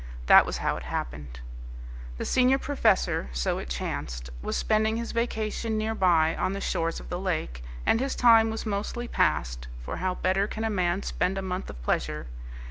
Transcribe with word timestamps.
That 0.25 0.47
was 0.47 0.57
how 0.65 0.77
it 0.77 0.81
happened. 0.85 1.41
The 2.17 2.25
senior 2.25 2.57
professor, 2.57 3.29
so 3.33 3.59
it 3.59 3.69
chanced, 3.69 4.31
was 4.41 4.57
spending 4.57 4.97
his 4.97 5.11
vacation 5.11 5.77
near 5.77 5.93
by 5.93 6.35
on 6.37 6.53
the 6.53 6.59
shores 6.59 6.99
of 6.99 7.09
the 7.09 7.19
lake, 7.19 7.63
and 7.85 7.99
his 7.99 8.15
time 8.15 8.49
was 8.49 8.65
mostly 8.65 9.07
passed 9.07 9.67
for 9.85 9.97
how 9.97 10.15
better 10.15 10.47
can 10.47 10.63
a 10.63 10.71
man 10.71 11.03
spend 11.03 11.37
a 11.37 11.43
month 11.43 11.69
of 11.69 11.79
pleasure? 11.83 12.25